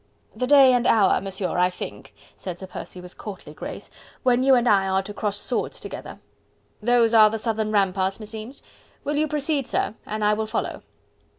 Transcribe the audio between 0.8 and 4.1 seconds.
hour, Monsieur, I think," said Sir Percy with courtly grace,